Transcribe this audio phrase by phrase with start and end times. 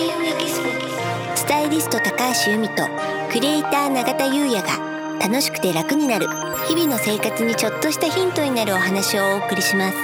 [0.00, 2.88] 開運エキスポスタイリスト高橋由美と
[3.30, 6.26] クリエイター永田優也が楽しくて楽になる
[6.66, 9.98] 日々の生活にちょっとしたヒントになるお話をお送りします。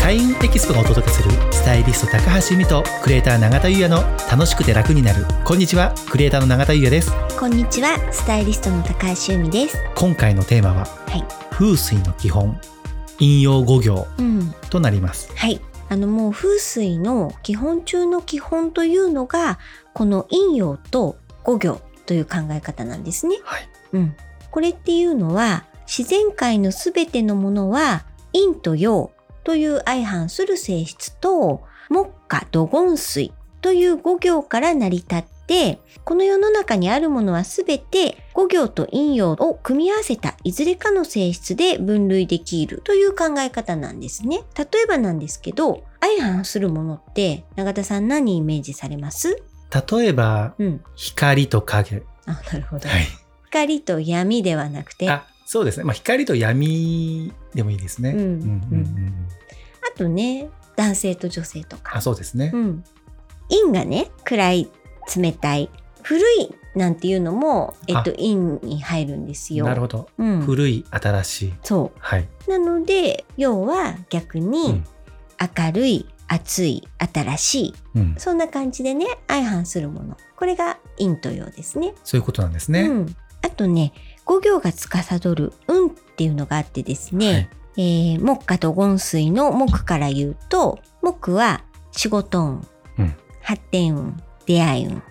[0.00, 5.26] 開運エキスポがお届けするスタイリスト高橋由美とクリエイター永田優也の楽しくて楽になる。
[5.44, 7.12] こんにちはクリエイターの永田優也です。
[7.38, 9.76] こんにちはスタイリストの高橋由美です。
[9.94, 11.24] 今回のテーマははい。
[11.50, 12.58] 風水の基本
[13.18, 14.54] 引用5行うん。
[14.70, 15.30] となります。
[15.36, 15.60] はい
[15.92, 19.58] あのもう風水の基本中の基本というのが
[19.92, 23.36] この陰陽と五行という考え方なんですね。
[23.44, 24.16] はいうん。
[24.50, 29.12] これっていうのは自然界のすべてのものは陰と陽
[29.44, 31.60] という相反する性質と
[31.90, 35.31] 木下土金水という五行から成り立って
[36.04, 44.40] この世の中にあるものはすべて五行と陰陽を組み合わせたいずれかの性質で分類できるという考え方なんですね。
[44.56, 49.42] 例えばなんですけど相反するものって永田さん何イメージされます？
[49.90, 50.80] 例えばうん。
[50.96, 52.88] 光と影あ、なるほど。
[52.88, 53.02] はい
[53.50, 58.26] 光と闇ではなくて、ああそうですねまあ光と闇でもいいですねうんうんう
[58.76, 59.28] ん
[59.94, 61.98] とね、男性と女性とか。
[61.98, 62.84] あそうですねうん。
[63.50, 64.70] 陰がね、暗い、
[65.16, 65.70] 冷たい、
[66.02, 69.66] 古いなんていうのも、えっと、陰に入るんですよ。
[69.66, 70.40] なるほどうん。
[70.40, 72.50] 古い新しいそはい、う。
[72.50, 74.84] なので、陽は逆うにん
[75.56, 77.74] 明るい、熱い、新しい。
[77.96, 80.16] うん、そんな感じでね、相反するもの。
[80.36, 81.94] これが陰と陽ですね。
[82.04, 83.16] そういうことなんですね、うん。
[83.42, 83.92] あとね、
[84.24, 92.66] 五行が司る運っていうのがあってですね、はいえー木下と金水の木から言うと、木は仕事運、
[92.98, 95.02] うん発展運、出会い運。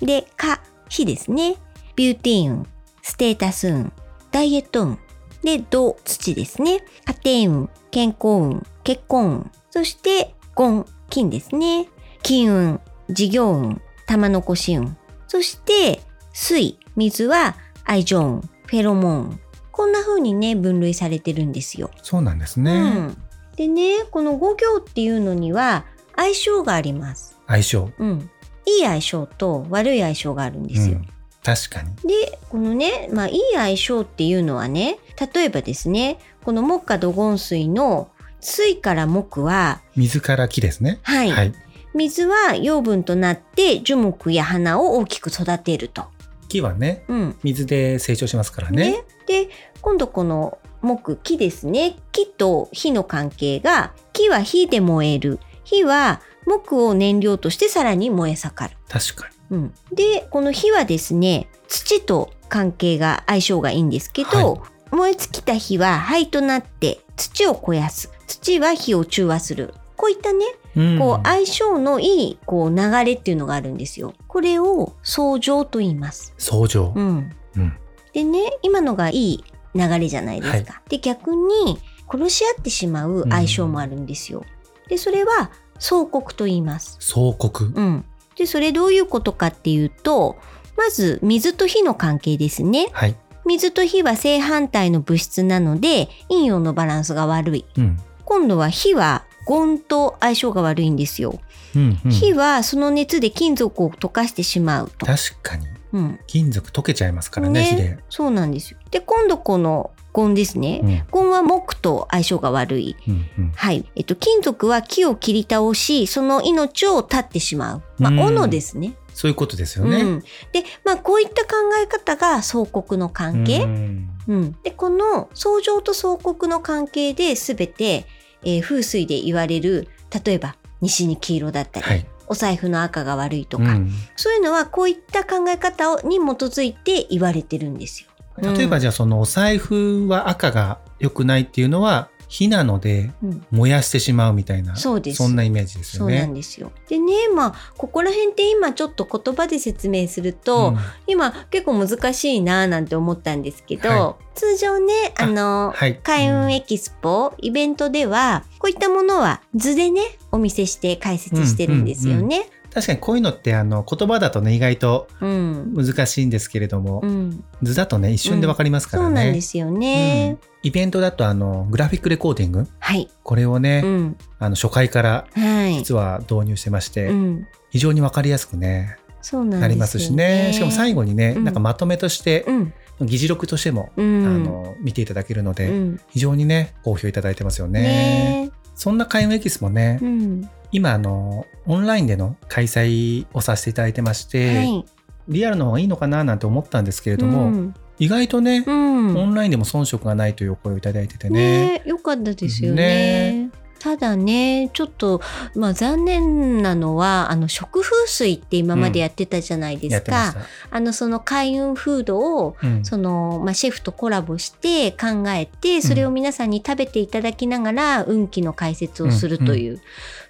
[0.00, 1.56] で、火、火ですね。
[1.96, 2.66] ビューティー運、
[3.02, 3.92] ステータス運、
[4.30, 4.98] ダイエット運。
[5.42, 6.84] で、土、土ですね。
[7.24, 9.50] 家庭運、健康運、結婚運。
[9.70, 11.88] そして、金、金ですね。
[12.22, 14.96] 金運、事業運、玉残し運。
[15.26, 16.00] そして、
[16.32, 19.40] 水、水は愛情運、フェロモン運。
[19.72, 21.90] こんな風にね、分類されてるんですよ。
[22.02, 22.76] そうなんですね、う
[23.12, 23.22] ん。
[23.56, 25.84] でね、この五行っていうのには
[26.16, 27.38] 相性があります。
[27.46, 28.30] 相性うん。
[28.68, 30.96] いい相性と悪い相性があるんですよ。
[30.96, 31.08] うん
[31.40, 34.98] 確かにで、このね、まあいい相性っていうのはね、
[35.34, 41.54] 例えばですね、この木下土金水の水から木は、水から木ですねはい、はい
[41.94, 46.04] 水は養分となって樹木や花を大きく育てると。
[46.48, 47.36] 木はねうん。
[47.42, 49.04] 水で成長しますからねね。
[49.26, 49.48] で、
[49.80, 51.96] 今度この木、木ですね。
[52.12, 55.40] 木と火の関係が、木は火で燃える。
[55.64, 58.76] 火は木を燃料としてさらに燃え盛る。
[58.88, 68.10] 確かうん、で、この火はですね、土と関係が相性がいいんですけど、燃え尽きた火は灰となって土を肥やす。
[68.26, 69.74] 土は火を中和する。
[69.96, 70.44] こういったね、
[70.74, 74.14] に、うんこう相性のいいこう流れっていうのがあるんですよ。
[74.26, 76.34] これを相乗と言います。
[76.38, 77.32] 相乗、うん。
[77.56, 77.76] うん
[78.12, 79.44] でね、今のがいい
[79.74, 80.82] 流れじゃないですか。
[80.88, 81.78] で、逆に
[82.10, 84.44] 殺し合ってしまう相性もあるんですよ。
[84.88, 86.96] で、それは相国と言います。
[87.00, 88.04] 相国、うん。
[88.36, 90.36] で、それどういうことかっていうと、
[90.76, 92.88] まず水と火の関係ですね。
[92.92, 97.64] はい、水と火は正反対の物質なので、陰陽のバランスが悪い。
[97.76, 101.40] うん今度は火はゴンと相性が悪いんですよ。
[101.74, 105.06] うんうん、火はその熱で金属を溶かしてしまうと。
[105.06, 106.20] 確かにうん。
[106.26, 108.78] 金属溶けちゃいますからね火で、そうなんですよ。
[108.90, 110.80] で、今度このゴンですね。
[110.82, 112.96] うんゴンは木と相性が悪い。
[113.06, 113.84] うんうん、はい。
[113.94, 117.82] えっと、金属は木を切り倒し、その命を絶ってしまう。
[117.98, 118.94] まあ、うん斧ですね。
[119.14, 120.20] そういうことですよね、うん。
[120.52, 121.50] で、まあ、こういった考
[121.82, 123.64] え方が相国の関係？
[123.64, 124.56] うんうん。
[124.62, 128.06] で、この相乗と相国の関係で全て、
[128.44, 129.88] えー風水で言われる、
[130.24, 138.07] 例えば、西に黄色だったり、はい、お財布の赤が悪いとか、うんそういうのはこういった考え方をに基づいて言われてるんですよ。
[138.42, 145.26] 例えばじゃあそのお財布は赤が良くないっていうのは火なのでうん、燃やしてしまうみたいなそうです。
[145.26, 146.26] んなイメージですそうなよね。
[146.26, 146.70] んですよ。
[146.88, 150.78] でね、まあ、ここら辺って今ちょっと言葉で説明すると、うん。
[151.06, 155.96] 今結構難しいなぁなんて思ったんですけど、は通常ね、あの、はい。
[156.02, 162.50] 開運エキスポ、イベントでは、こういったものは図でね、お見せして解説してるんですよね。
[162.78, 165.74] 確かにこういうのってあの言葉だとね意外とうん。
[165.74, 167.44] 難しいんですけれども、うん。
[167.60, 169.24] 図だとね一瞬でわかりますからそうね。
[169.24, 170.38] なんですよね。
[170.62, 173.10] イベントだとあのグラフィックレコーディングはい。
[173.24, 174.16] これをね、うん。
[174.38, 175.74] あの初回からはい。
[175.74, 177.46] 実は導入してまして、うん。
[177.70, 179.58] 非常にわかりやすくねそうなんね。
[179.58, 182.72] なりますしねしかも最後にね、うんなんかまとめとして、うん。
[183.00, 184.24] 議事録としても、うん。
[184.24, 186.00] あの見ていただけるので、うん。
[186.10, 187.82] 非常にね好評いただいてますよね。
[187.82, 190.48] ねそんな開運エキスもね、うん。
[190.70, 194.84] 今あのオンラインでの開催をさせていただいてまして、はい。
[195.26, 201.80] リアルの方がいいのかななんて思ったんですけれども、うん意外とね、うんオンラインでも遜色がないというお声をいただいててね。
[201.80, 203.50] ねよかったですよね。
[203.78, 205.20] ただねちょっと、
[205.54, 210.76] まあ、残念なのはあの食風水って今までやってたじゃないですか、やってました。
[210.76, 219.80] あのその開運フードをうんその、まあ、シェフとコラボして考えてそれを皆さんに食べていただきながら運気の解説をするという、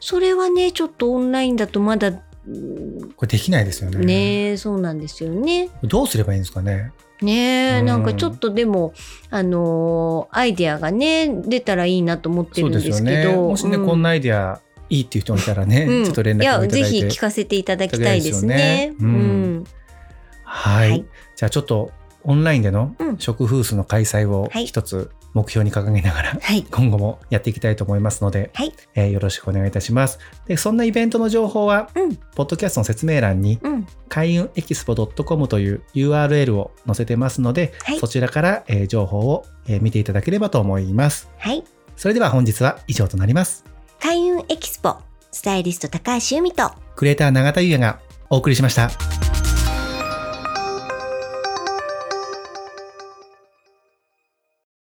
[0.00, 4.50] それはねちょっとオンラインだとまだうんこれできないですよね。
[4.50, 5.68] ねそうなんですよね。
[5.82, 6.92] どうすればいいんですかね。
[7.22, 7.86] ねえ、うん。
[7.86, 8.92] なんかちょっとでも
[9.30, 13.22] あのーアイデアがね出たらいいなと思ってそるんですよね。
[13.22, 13.86] すけどもしね、うん。
[13.86, 16.04] こんなアイデアいいっていう人がいたらね、うん。
[16.04, 16.78] ちょっと連絡をいただいて。
[16.78, 18.94] やぜひ聞かせていただきたいですね。
[19.00, 19.64] うん。
[20.44, 21.04] はい、はい。
[21.34, 21.90] じゃあちょっと
[22.24, 23.18] オンラインでのうん。
[23.18, 24.66] 食風水の開催をはい。
[24.66, 30.18] 一つ目標に掲げながら、はい今後もやっていきたいと思いますので、はいえーよろしくお願いいたします。
[30.46, 41.28] で、そんなイベントの情報は、うんポッドキャストの説明欄に、うん開運エキスポ .com という URL を載せてますので、はいそちらから、えー情報を、えー見ていただければと思います。
[41.36, 41.62] はい
[41.96, 43.64] それでは本日は以上となります。
[44.00, 44.96] 開運エキスポ
[45.32, 48.00] スタイリスト高橋由美とクリエイター永田優也が
[48.30, 48.90] お送りしました。